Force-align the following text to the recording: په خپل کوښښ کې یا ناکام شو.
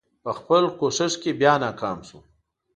په 0.23 0.31
خپل 0.39 0.63
کوښښ 0.79 1.13
کې 1.21 1.31
یا 1.43 1.53
ناکام 1.63 1.97
شو. 2.07 2.19